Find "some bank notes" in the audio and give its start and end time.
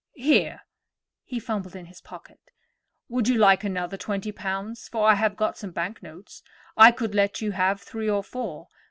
5.59-6.41